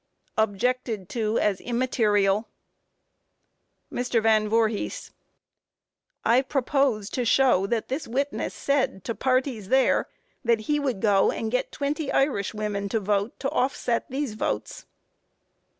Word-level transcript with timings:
Objected 0.35 1.09
to 1.09 1.37
as 1.37 1.61
immaterial. 1.61 2.47
MR. 3.93 4.23
VAN 4.23 4.49
VOORHIS: 4.49 5.11
I 6.25 6.41
propose 6.41 7.07
to 7.11 7.23
show 7.23 7.67
that 7.67 7.87
this 7.87 8.07
witness 8.07 8.55
said 8.55 9.03
to 9.03 9.13
parties 9.13 9.69
there 9.69 10.07
that 10.43 10.61
he 10.61 10.79
would 10.79 11.01
go 11.01 11.29
and 11.31 11.51
get 11.51 11.71
twenty 11.71 12.11
Irish 12.11 12.51
women 12.51 12.89
to 12.89 12.99
vote, 12.99 13.39
to 13.41 13.49
offset 13.51 14.09
these 14.09 14.33
votes. 14.33 14.87